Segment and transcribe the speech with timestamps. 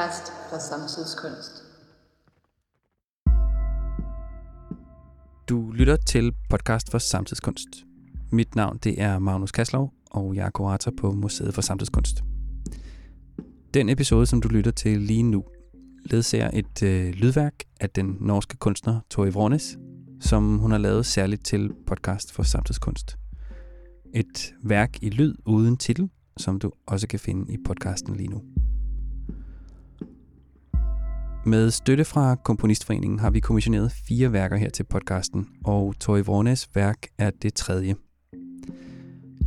[0.00, 1.64] podcast fra Samtidskunst.
[5.48, 7.68] Du lytter til podcast for samtidskunst.
[8.32, 12.24] Mit navn det er Magnus Kaslov, og jeg er kurator på Museet for Samtidskunst.
[13.74, 15.44] Den episode, som du lytter til lige nu,
[16.04, 19.78] ledsager et øh, lydværk af den norske kunstner Tori Vrånes,
[20.20, 23.18] som hun har lavet særligt til podcast for samtidskunst.
[24.14, 28.42] Et værk i lyd uden titel, som du også kan finde i podcasten lige nu.
[31.44, 36.68] Med støtte fra Komponistforeningen har vi kommissioneret fire værker her til podcasten, og Tori Vornes
[36.74, 37.94] værk er det tredje.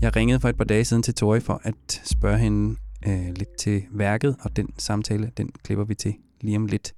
[0.02, 2.76] Jeg ringede for et par dage siden til Tori for at spørge hende
[3.08, 6.94] øh, lidt til værket, og den samtale, den klipper vi til lige om lidt.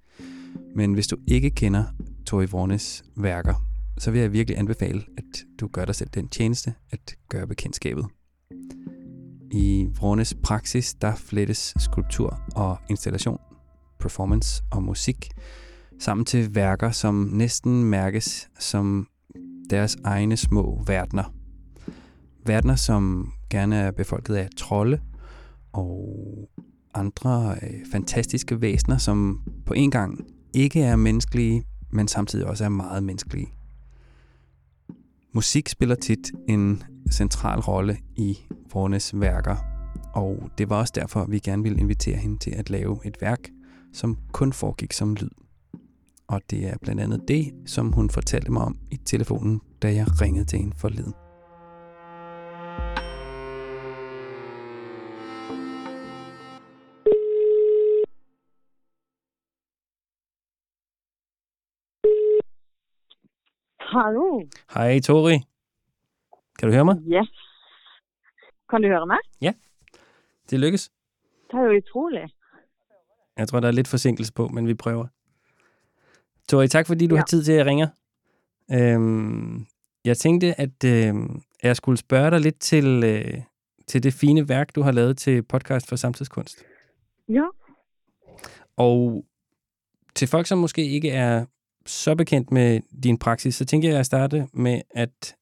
[0.76, 1.84] Men hvis du ikke kender
[2.26, 3.66] Tori Vornes værker,
[3.98, 8.06] så vil jeg virkelig anbefale, at du gør dig selv den tjeneste at gøre bekendtskabet.
[9.52, 13.40] I Vornes praksis, der flettes skulptur og installation,
[14.00, 15.32] performance og musik
[16.00, 19.08] sammen til værker, som næsten mærkes som
[19.70, 21.34] deres egne små verdener.
[22.46, 25.00] Verdener, som gerne er befolket af trolde
[25.74, 26.20] og
[26.94, 32.70] andre øh, fantastiske væsener, som på en gang ikke er menneskelige, men samtidig også er
[32.70, 33.48] meget menneskelige.
[35.34, 38.38] Musik spiller tit en central rolle i
[38.74, 39.56] Vornes værker,
[40.14, 43.40] og det var også derfor, vi gerne ville invitere hende til at lave et værk,
[43.96, 45.30] som kun foregik som lyd.
[46.28, 50.06] Og det er blandt andet det, som hun fortalte mig om i telefonen, da jeg
[50.22, 51.14] ringede til hende forleden.
[63.80, 64.42] Hallo.
[64.74, 65.38] Hej Tori.
[66.60, 66.96] Kan du høre mig?
[66.96, 67.30] Yes.
[68.70, 69.18] Kan du høre meg?
[70.50, 70.92] Det lykkes.
[71.52, 72.30] Det er jo utrolig.
[73.38, 75.08] Jeg tror, der er lidt forsinkelse på, men vi prøver.
[76.50, 77.20] Tori, tak fordi du Ja.
[77.20, 77.88] har tid til at ringe.
[78.72, 79.66] Øhm,
[80.06, 81.16] jeg tænkte, at øh,
[81.64, 83.42] jeg skulle spørge dig lidt til, øh,
[83.88, 86.64] til det fine værk, du har lavet til podcast for samtidskunst.
[87.30, 87.44] Ja.
[88.78, 89.26] Og
[90.16, 91.46] til folk, som måske ikke er
[91.86, 95.36] så bekendt med din praksis, så tænker jeg at starte med at,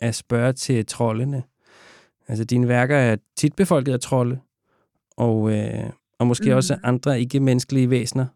[0.00, 1.42] at spørge til troldene.
[2.28, 4.40] Altså, dine værker er tit befolket af trolde,
[5.16, 5.90] og, øh,
[6.22, 6.56] og måske mm.
[6.56, 8.26] Også andre ikke-menneskelige væsener.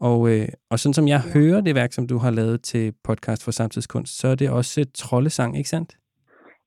[0.00, 3.44] Og, øh, og sådan som jeg hører det værk, som du har lavet til podcast
[3.44, 5.98] for samtidskunst, så er det også et troldesang, ikke sandt?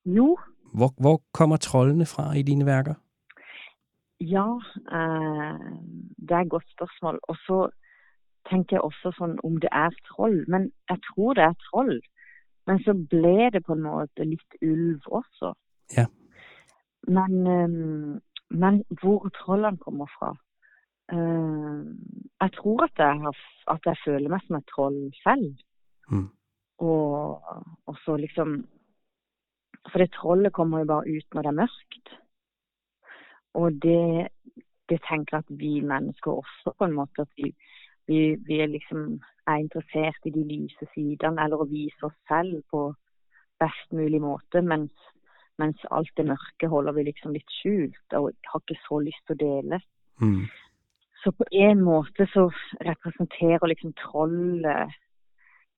[0.06, 0.38] Jo.
[0.74, 2.94] Hvor, hvor kommer troldene fra i dine værker?
[4.22, 4.47] Ja,
[4.97, 5.59] eh,
[6.25, 7.20] det er et godt spørsmål.
[7.24, 7.70] Og så
[8.50, 10.46] tenker jeg også sånn om det er troll.
[10.47, 12.02] Men jeg tror det er troll.
[12.68, 15.53] Men så ble det på en måte litt ulv også.
[15.97, 16.06] Ja.
[17.08, 18.20] Men, eh,
[18.53, 20.30] men hvor trollene kommer fra
[21.14, 21.81] eh,
[22.41, 23.38] Jeg tror at jeg, har,
[23.75, 25.64] at jeg føler meg som et troll selv.
[26.12, 26.28] Mm.
[26.84, 27.41] Og,
[27.88, 28.64] og så liksom
[29.90, 32.14] For det trollet kommer jo bare ut når det er mørkt.
[33.53, 34.28] Og det,
[34.90, 37.52] det tenker at vi mennesker også på en måte at vi,
[38.08, 42.62] vi, vi er liksom er interessert i de lyse sidene, eller å vise oss selv
[42.72, 42.85] på
[43.59, 44.94] best mulig måte, mens,
[45.62, 49.36] mens alt det mørke holder vi liksom litt skjult og har ikke så lyst til
[49.36, 49.80] å dele.
[50.22, 50.44] Mm.
[51.24, 52.50] Så på en måte så
[52.84, 54.97] representerer liksom trollet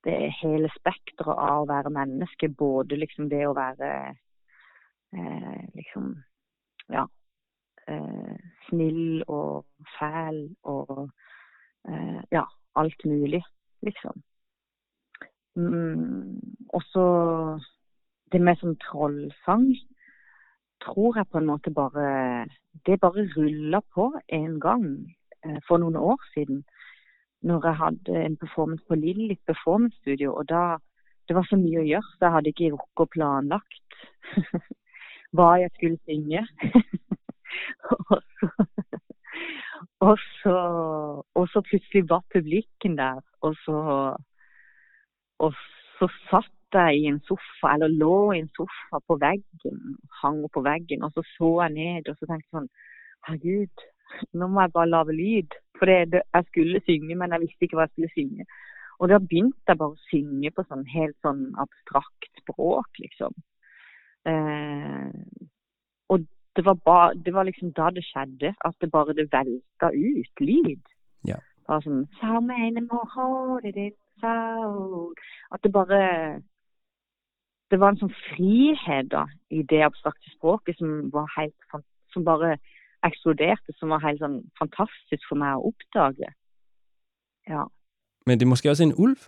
[0.06, 2.50] det hele spekteret av å være menneske.
[2.50, 3.92] Både liksom det å være
[5.14, 6.16] eh, liksom
[6.94, 7.06] ja
[7.90, 8.36] eh,
[8.70, 9.66] snill og
[9.98, 11.10] fæl og
[11.90, 13.44] eh, ja, alt mulig,
[13.86, 14.24] liksom.
[15.56, 16.42] Mm,
[16.74, 17.06] og så
[18.32, 19.76] det med som trollsang
[20.84, 22.46] tror jeg på en måte bare
[22.86, 24.86] Det bare ruller på en gang
[25.46, 26.64] eh, for nogle år siden.
[27.42, 30.36] Når jeg havde en performance på Lillit Performance Studio.
[30.36, 30.78] Og da
[31.28, 33.84] Det var så mye at gøre, så jeg havde ikke rukket og planlagt
[35.36, 36.48] hvad jeg skulle synge.
[38.12, 38.48] og, så,
[40.00, 40.56] og, så,
[41.34, 44.16] og så pludselig var publikken der, og så
[45.40, 45.54] Og
[46.00, 49.82] så satt jeg i en sofa, eller lå i en sofa på veggen,
[50.22, 52.72] hang på veggen, og så så jeg ned, og så tenkte jeg sånn
[53.26, 53.86] Herregud,
[54.38, 55.56] nå må jeg bare lage lyd.
[55.80, 58.46] For det, det, jeg skulle synge, men jeg visste ikke hva jeg skulle synge.
[59.00, 63.34] Og da begynte jeg bare å synge på sånn helt sånn abstrakt språk, liksom.
[64.30, 65.10] Eh,
[66.14, 66.24] og
[66.56, 70.46] det var, bare, det var liksom da det skjedde, at det bare det velta ut
[70.48, 70.94] lyd.
[71.28, 71.42] Ja.
[71.68, 72.06] Bare sånn
[75.52, 76.02] At det bare
[77.72, 81.84] Det var en sånn frihet da, i det abstrakte språket som var helt
[82.14, 82.56] Som bare
[83.04, 86.30] eksploderte, som var helt sånn fantastisk for meg å oppdage.
[87.50, 87.66] Ja.
[88.26, 89.28] Men det er måske også en ulv?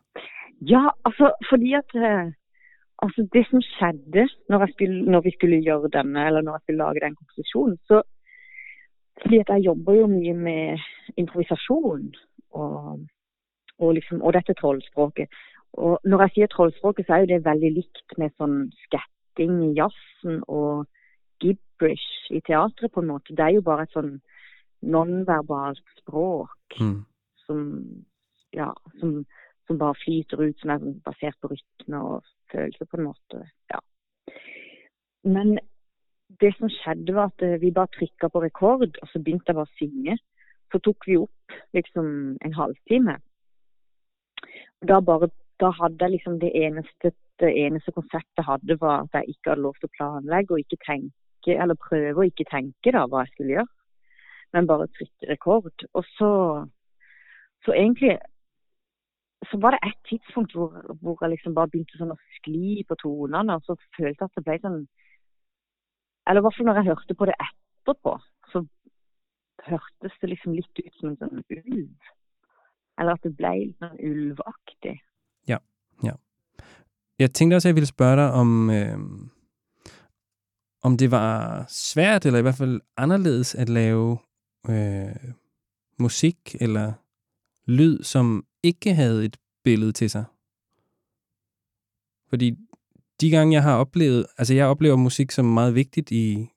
[0.65, 2.31] Ja, altså fordi at eh,
[3.05, 6.83] Altså det som skjedde når, skulle, når, vi skulle gjøre denne, eller når jeg skulle
[6.85, 8.01] lage den komposisjonen, så
[9.21, 10.79] Fordi at jeg jobber jo mye med
[11.17, 12.15] improvisasjon
[12.51, 12.99] og,
[13.79, 15.27] og, liksom, og dette trollspråket.
[15.77, 19.73] Og når jeg sier trollspråket, så er jo det veldig likt med sånn skatting i
[19.77, 20.87] jazzen og
[21.43, 23.35] gibberish i teatret, på en måte.
[23.37, 24.15] Det er jo bare et sånn
[24.81, 26.97] nonverbalt språk mm.
[27.45, 27.61] som,
[28.57, 29.19] ja, som,
[29.67, 33.45] som, bare flyter ut, som er basert på rytme og følelser, på en måte.
[33.73, 33.81] Ja.
[35.27, 35.57] Men
[36.41, 39.69] det som skjedde, var at vi bare trykka på rekord, og så begynte jeg bare
[39.69, 40.17] å synge.
[40.73, 42.07] Så tok vi opp liksom
[42.43, 43.21] en halvtime.
[44.87, 45.29] Da bare
[45.61, 47.11] da hadde jeg liksom det eneste,
[47.41, 50.63] det eneste konseptet jeg hadde, var at jeg ikke hadde lov til å planlegge og
[50.63, 53.71] ikke tenke, eller prøve å ikke tenke da hva jeg skulle gjøre,
[54.53, 55.85] men bare trykke rekord.
[55.93, 56.31] Og så,
[57.65, 58.17] så egentlig
[59.45, 62.97] så var det et tidspunkt hvor, hvor jeg liksom bare begynte sånn å skli på
[63.01, 64.79] tonene, og så følte jeg at det ble sånn
[66.27, 68.13] Eller i hvert fall når jeg hørte på det etterpå,
[68.51, 68.61] så
[69.67, 72.09] hørtes det liksom litt ut som en sånn ulv.
[72.99, 74.97] Eller at det ble litt sånn ulvaktig.
[77.19, 78.99] Jeg tænkte også, at jeg ville spørge dig om, øh,
[80.81, 84.17] om det var svært, eller i hvert fald anderledes at lave
[84.69, 85.15] øh,
[85.99, 86.93] musik eller
[87.65, 90.25] lyd, som ikke havde et billede til sig.
[92.29, 92.55] Fordi
[93.21, 96.49] de gange, jeg har oplevet, altså jeg oplever musik som meget vigtigt i,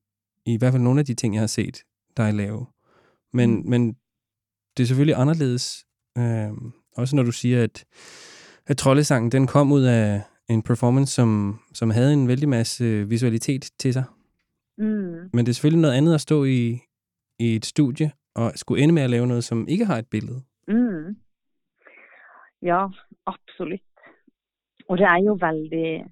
[0.47, 1.83] i hvert fald nogle af de ting, jeg har set
[2.17, 2.67] dig lave.
[3.33, 3.69] Men, mm.
[3.69, 3.97] men
[4.77, 5.87] det er selvfølgelig anderledes,
[6.19, 6.51] øh,
[6.97, 7.85] også når du siger, at
[8.67, 13.70] at troldesangen, den kom ud af en performance, som, som havde en vældig masse visualitet
[13.79, 14.05] til sig.
[14.79, 15.31] Mm.
[15.32, 16.81] Men det er selvfølgelig noget andet at stå i,
[17.38, 20.43] i et studie og skulle ende med at lave noget, som ikke har et billede.
[20.69, 21.17] Mm.
[22.62, 22.87] Ja,
[23.26, 23.81] absolut.
[24.88, 26.05] Og det er jo veldig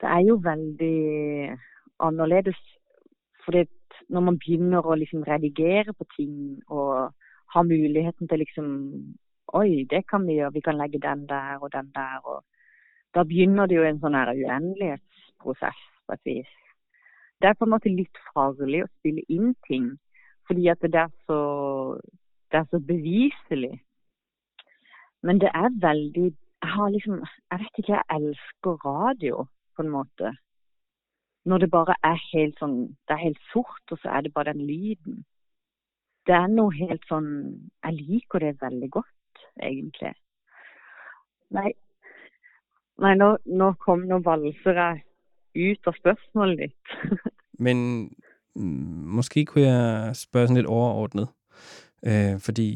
[0.00, 0.98] det er jo veldig
[2.00, 2.60] anderledes.
[3.44, 3.64] For
[4.08, 7.14] når man begynner å liksom redigere på ting og
[7.54, 8.66] har muligheten til liksom
[9.52, 10.52] Oi, det kan vi gjøre.
[10.52, 12.20] Vi kan legge den der og den der.
[12.24, 12.44] Og
[13.14, 16.52] da begynner det jo en sånn uendelighetsprosess på et vis.
[17.42, 19.88] Det er på en måte litt farlig å spille inn ting,
[20.46, 21.40] fordi at det er så,
[22.50, 23.74] det er så beviselig.
[25.22, 26.30] Men det er veldig
[26.62, 27.20] Jeg har liksom
[27.50, 29.44] Jeg vet ikke, jeg elsker radio
[29.76, 30.32] på en måte.
[31.44, 32.76] Når det bare er helt sånn
[33.08, 35.24] Det er helt sort, og så er det bare den lyden.
[36.26, 37.30] Det er noe helt sånn
[37.84, 40.14] Jeg liker det veldig godt egentlig.
[41.52, 41.72] Nei,
[43.00, 45.02] Nei nå, nå kom nå valser jeg
[45.72, 47.22] ut av spørsmålet lidt.
[47.64, 48.10] Men
[48.56, 51.28] mm, måske kunne jeg spørge sådan lidt overordnet,
[52.06, 52.68] øh, fordi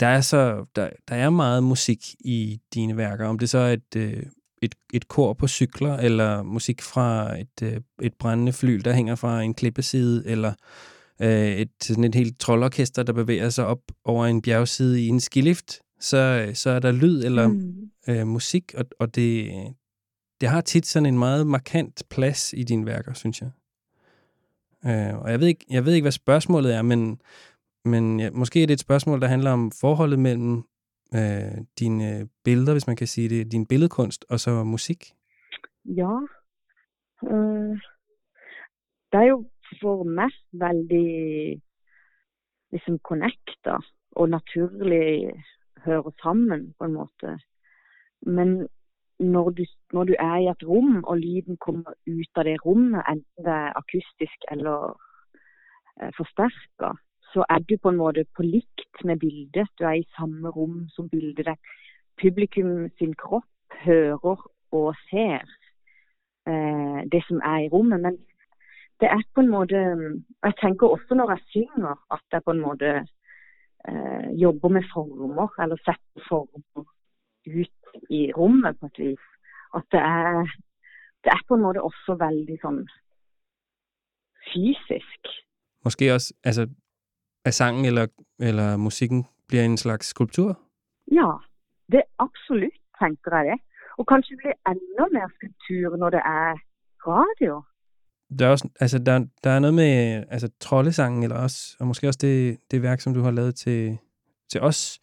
[0.00, 3.26] der er så der, der er meget musik i dine værker.
[3.26, 4.22] Om det så er et, øh,
[4.62, 9.14] et, et kor på cykler, eller musik fra et, øh, et brændende fly, der hænger
[9.14, 10.52] fra en klippeside, eller
[11.22, 15.20] øh, et, sådan et helt trollorkester, der bevæger sig op over en bjergside i en
[15.20, 17.90] skilift, så, så er der lyd eller mm.
[18.08, 19.50] øh, musik, og, og det,
[20.40, 23.50] det har tit sådan en meget markant plads i dine værker, synes jeg.
[24.86, 27.20] Øh, og jeg ved, ikke, jeg ved ikke, hvad spørgsmålet er, men,
[27.84, 30.56] men ja, måske er det et spørgsmål, der handler om forholdet mellem
[31.14, 35.12] øh, dine billeder, hvis man kan sige det, din billedkunst, og så musik.
[35.84, 36.14] Ja.
[37.24, 37.78] Øh,
[39.12, 39.50] der er jo
[39.80, 41.62] for meg veldig
[42.72, 43.76] liksom connecta
[44.12, 45.32] og naturlig
[45.84, 47.38] hører sammen, på en måte.
[48.22, 48.68] Men
[49.18, 53.02] når du, når du, er i et rum, og lyden kommer ut av det rommet,
[53.08, 54.94] enten det er akustisk eller
[56.00, 56.94] eh, forsterka,
[57.32, 59.68] så er du på en måte på likt med bildet.
[59.78, 61.58] Du er i samme rom som bildet.
[62.22, 65.44] Publikum sin kropp hører og ser
[66.48, 68.00] eh, det som er i rommet.
[68.00, 68.18] Men
[69.00, 69.76] det er på en måte
[70.44, 73.06] Jeg tenker også når jeg synger, at jeg på en måte
[73.88, 76.84] eh, jobber med former, eller setter former
[77.46, 77.78] ut
[78.10, 79.24] i rommet på et vis.
[79.74, 80.46] At det er,
[81.24, 82.82] det er på en måte også veldig sånn
[84.50, 85.32] fysisk.
[85.84, 86.68] Måske også, altså,
[87.44, 88.06] at sangen eller,
[88.40, 90.54] eller musikken bliver en slags skulptur?
[91.12, 91.30] Ja,
[91.92, 93.58] det absolutt, tenker jeg det.
[93.98, 96.52] Og kanskje det blir enda mer skulptur når det er
[97.06, 97.62] radio
[98.38, 102.08] der er, også, altså, der, der er noget med altså, troldesangen, eller også, og måske
[102.08, 103.98] også det, det værk, som du har lavet til,
[104.50, 105.00] til os.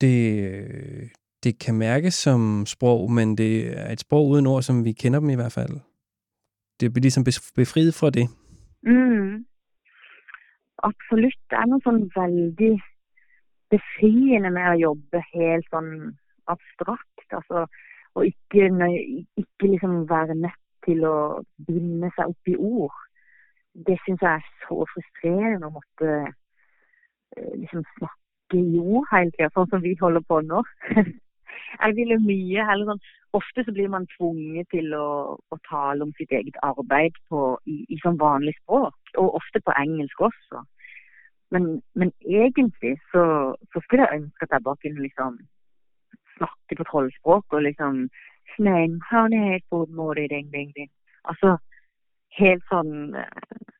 [0.00, 1.10] Det,
[1.44, 5.20] det kan mærkes som sprog, men det er et sprog uden ord, som vi kender
[5.20, 5.80] dem i hvert fald.
[6.80, 7.24] Det bliver ligesom
[7.56, 8.26] befriet fra det.
[8.82, 9.46] Mm.
[10.88, 11.36] Absolut.
[11.50, 12.80] Det er noget sådan veldig
[13.70, 17.28] befriende med at jobbe helt sådan abstrakt.
[17.30, 17.66] Altså,
[18.14, 18.62] og ikke,
[19.36, 21.16] ikke liksom være nødt til å
[21.66, 22.96] binde seg opp i ord.
[23.74, 26.10] Det syns jeg er så frustrerende å måtte
[27.34, 30.62] liksom snakke i ord hele tida, sånn som vi holder på nå.
[31.82, 36.12] jeg ville mye heller sånn Ofte så blir man tvunget til å, å tale om
[36.14, 40.60] sitt eget arbeid på, i, i sånn vanlig språk, og ofte på engelsk også.
[41.50, 41.66] Men,
[41.98, 43.24] men egentlig så,
[43.72, 45.40] så, skulle jeg ønske at jeg bare kunne liksom
[46.36, 48.04] snakke på trollspråk og liksom
[48.56, 50.90] Snein, helt på måte, ding, ding, ding.
[51.24, 51.56] Altså
[52.38, 53.70] helt sånn eh, øh,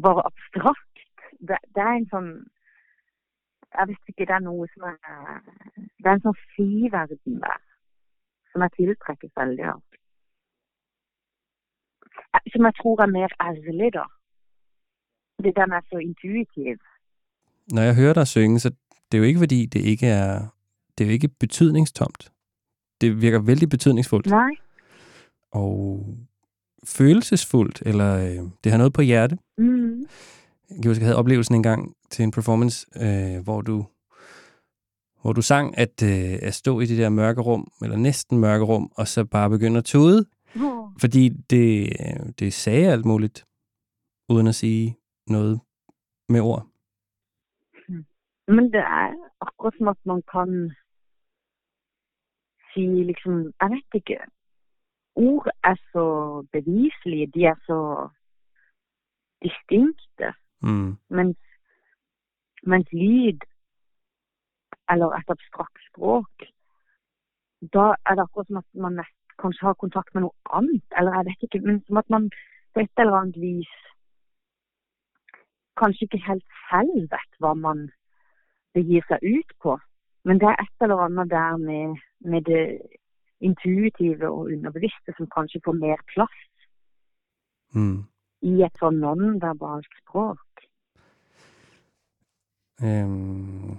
[0.00, 1.00] Bare abstrakt.
[1.48, 2.30] Det, det er en sånn
[3.70, 5.42] jeg vet ikke, det er noe som er
[5.98, 7.10] Det er en sånn fri der
[8.50, 9.82] som jeg tiltrekkes veldig av.
[12.52, 14.06] Som jeg tror er mer ærlig, da.
[15.42, 16.78] Det den er så intuitiv.
[17.74, 18.70] Når jeg hører dig synge, så
[19.12, 20.50] det er jo ikke fordi, det ikke er,
[20.98, 22.32] det er jo ikke betydningstomt.
[23.00, 24.26] Det virker vældig betydningsfuldt.
[24.26, 24.50] Nej.
[25.52, 26.06] Og
[26.84, 29.38] følelsesfuldt, eller øh, det har noget på hjerte.
[29.58, 30.00] Mm.
[30.70, 33.84] Jeg kan huske, jeg havde oplevelsen en gang til en performance, øh, hvor du
[35.22, 38.64] hvor du sang, at, øh, at stå i det der mørke rum, eller næsten mørke
[38.64, 40.26] rum, og så bare begynde at tude.
[40.56, 40.88] Oh.
[41.00, 41.92] Fordi det,
[42.38, 43.46] det sagde alt muligt,
[44.28, 45.60] uden at sige noget
[46.28, 46.66] med ord.
[47.88, 48.04] Hmm.
[48.48, 50.72] Men det er akkurat som at man kan
[52.74, 54.18] sige liksom, jeg vet ikke,
[55.14, 56.06] ord er så
[56.52, 58.08] beviselige, de er så
[59.42, 60.34] distinkte.
[60.62, 60.96] Mm.
[61.08, 61.38] Mens,
[62.62, 63.40] mens lyd,
[64.90, 66.34] eller et abstrakt språk,
[67.74, 71.16] da er det akkurat som at man nett, kanskje har kontakt med noe annet, eller
[71.16, 72.30] jeg vet ikke, men som at man
[72.74, 73.72] på et eller annet vis
[75.80, 77.88] kanskje ikke helt selv vet hva man
[78.76, 79.78] begir seg ut på.
[80.24, 82.80] Men det er et eller annet der med, med det
[83.40, 86.38] intuitive og underbevisste som kanskje får mer plass
[87.74, 88.04] mm.
[88.42, 90.66] i et sånn nonverbalt språk.
[92.82, 93.76] Øhm,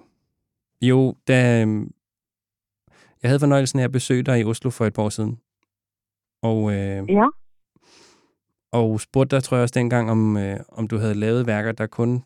[0.81, 1.37] jo, da
[3.21, 5.39] jeg havde fornøjelsen af at besøge dig i Oslo for et par år siden.
[6.41, 7.27] Og, øh, ja.
[8.71, 11.87] og spurgte dig, tror jeg også dengang, om, øh, om du havde lavet værker, der
[11.87, 12.23] kun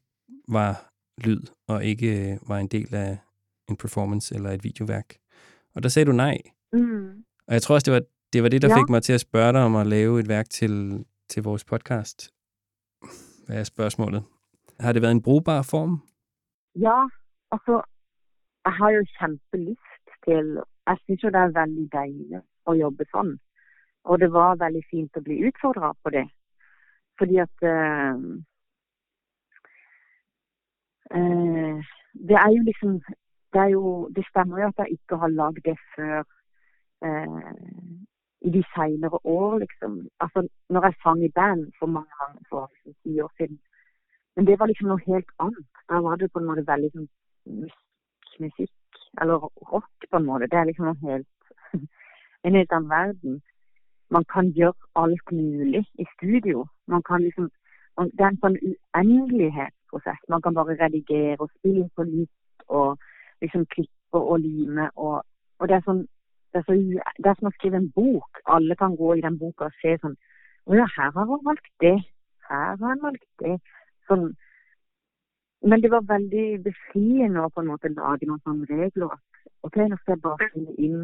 [0.47, 3.17] var lyd, og ikke øh, var en del af
[3.69, 5.15] en performance eller et videoværk.
[5.75, 6.37] Og der sagde du nej.
[6.73, 7.23] Mm.
[7.47, 8.01] Og jeg tror også, det var
[8.33, 8.77] det, var det der ja.
[8.77, 12.33] fik mig til at spørge dig om at lave et værk til, til vores podcast.
[13.45, 14.23] Hvad er spørgsmålet?
[14.79, 16.01] Har det været en brugbar form?
[16.75, 16.99] Ja,
[17.51, 17.81] altså,
[18.65, 20.47] jeg har jo kjempelyst til
[20.87, 23.31] Jeg syns jo det er veldig deilig å jobbe sånn.
[24.03, 26.27] Og det var veldig fint å bli utfordra på det.
[27.17, 28.19] Fordi at uh,
[31.17, 31.77] uh,
[32.29, 32.99] Det er jo liksom
[33.55, 36.17] det, er jo, det stemmer jo at jeg ikke har lagd det før
[37.07, 37.39] eh,
[38.47, 39.91] i de senere år, liksom.
[40.19, 43.59] Altså når jeg sang i band for mange, mange for liksom, ti år siden.
[44.35, 45.71] Men det var liksom noe helt annet.
[45.89, 47.09] Da var det på en måte veldig sånn
[48.43, 50.51] musikk, eller rock på en måte.
[50.51, 51.31] Det er liksom noe helt
[52.45, 53.41] en helt annen verden.
[54.15, 56.67] Man kan gjøre alt mulig i studio.
[56.87, 57.49] Man kan liksom
[57.97, 60.21] man, Det er en sånn uendelighetsprosess.
[60.29, 62.99] Man kan bare redigere og spille på nytt og
[63.43, 65.23] liksom klippe og lime og,
[65.59, 66.05] og det er sånn
[66.55, 66.75] det er, så,
[67.19, 68.39] det er som å skrive en bok.
[68.47, 70.13] Alle kan gå i den boka og se sånn
[70.71, 71.97] Å ja, her har han valgt det.
[72.47, 73.57] Her har han valgt det.
[74.07, 74.29] Sånn
[75.65, 79.13] men det var veldig befriende å på en måte lage noen sånne regler.
[79.65, 80.99] OK, nå skal jeg bare finne inn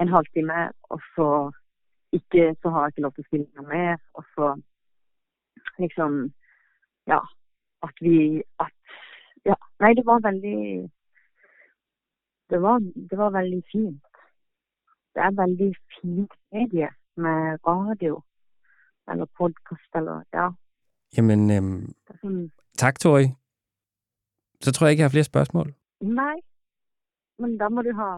[0.00, 1.26] en halvtime, og så
[2.16, 3.98] ikke så har jeg ikke lov til å spille noe mer.
[4.16, 4.54] Og så
[5.78, 6.32] liksom
[7.06, 7.20] Ja.
[7.82, 8.72] At vi At
[9.44, 9.54] Ja.
[9.80, 10.90] Nei, det var veldig
[12.52, 12.78] det var,
[13.10, 14.02] det var veldig fint.
[15.14, 18.22] Det er veldig fint medie med radio.
[19.10, 20.48] Eller podkast, eller Ja.
[21.16, 23.26] Jamen, øhm, sånn, tak, Tori.
[24.60, 25.74] Så tror jeg ikke, jeg har flere spørgsmål.
[26.00, 26.36] Nei,
[27.38, 28.10] men da må du ha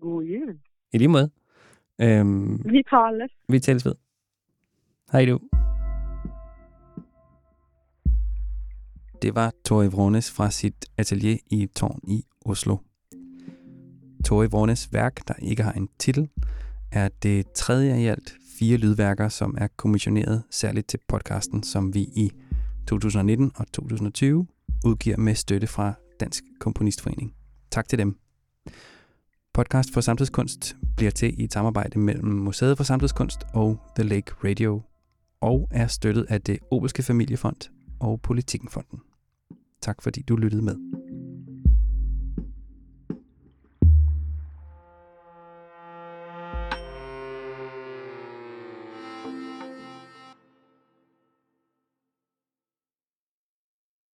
[0.00, 0.60] god jul.
[0.92, 1.30] I lige måde.
[2.02, 3.32] Øhm, Vi tales.
[3.48, 3.94] vi tales ved.
[5.12, 5.38] Hej du.
[9.22, 12.76] Det var Tori Vrones fra sit atelier i Tårn i Oslo.
[14.24, 16.28] Tori Vornes værk, der ikke har en titel,
[16.92, 22.00] er det tredje i alt fire lydværker, som er kommissioneret særligt til podcasten, som vi
[22.00, 22.30] i
[22.86, 24.46] 2019 og 2020
[24.84, 27.34] udgiver med støtte fra Dansk Komponistforening.
[27.70, 28.18] Tak til dem.
[29.54, 34.32] Podcast for samtidskunst bliver til i et samarbejde mellem Museet for Samtidskunst og The Lake
[34.44, 34.82] Radio,
[35.40, 39.00] og er støttet af det Obelske Familiefond og Politikenfonden.
[39.82, 40.99] Tak fordi du lyttede med.